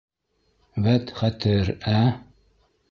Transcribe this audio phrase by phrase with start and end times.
[0.87, 2.03] Вәт, хәтер, ә?!